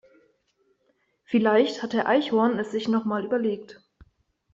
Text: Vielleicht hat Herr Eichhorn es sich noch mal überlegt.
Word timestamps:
Vielleicht 1.25 1.83
hat 1.83 1.93
Herr 1.93 2.07
Eichhorn 2.07 2.57
es 2.57 2.71
sich 2.71 2.87
noch 2.87 3.05
mal 3.05 3.23
überlegt. 3.23 3.83